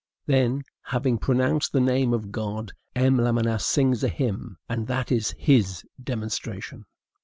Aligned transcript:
Then, 0.25 0.63
having 0.85 1.19
pronounced 1.19 1.73
the 1.73 1.79
name 1.79 2.11
of 2.11 2.31
God, 2.31 2.71
M. 2.95 3.17
Lamennais 3.17 3.59
sings 3.61 4.03
a 4.03 4.07
hymn; 4.07 4.57
and 4.67 4.87
that 4.87 5.11
is 5.11 5.35
his 5.37 5.83
demonstration! 6.03 6.87